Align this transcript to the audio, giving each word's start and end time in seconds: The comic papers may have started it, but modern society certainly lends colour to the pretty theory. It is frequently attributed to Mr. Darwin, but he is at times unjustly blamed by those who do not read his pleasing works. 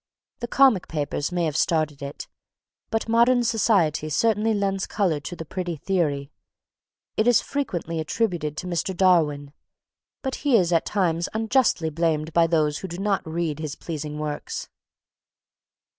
The 0.39 0.47
comic 0.47 0.87
papers 0.87 1.31
may 1.31 1.45
have 1.45 1.55
started 1.55 2.01
it, 2.01 2.27
but 2.89 3.07
modern 3.07 3.43
society 3.43 4.09
certainly 4.09 4.51
lends 4.51 4.87
colour 4.87 5.19
to 5.19 5.35
the 5.35 5.45
pretty 5.45 5.75
theory. 5.75 6.31
It 7.17 7.27
is 7.27 7.39
frequently 7.39 7.99
attributed 7.99 8.57
to 8.57 8.65
Mr. 8.65 8.97
Darwin, 8.97 9.53
but 10.23 10.37
he 10.41 10.55
is 10.57 10.73
at 10.73 10.87
times 10.87 11.29
unjustly 11.35 11.91
blamed 11.91 12.33
by 12.33 12.47
those 12.47 12.79
who 12.79 12.87
do 12.87 12.97
not 12.97 13.21
read 13.27 13.59
his 13.59 13.75
pleasing 13.75 14.17
works. 14.17 14.69